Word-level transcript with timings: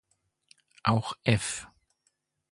Auch 0.81 1.13
F 1.25 1.67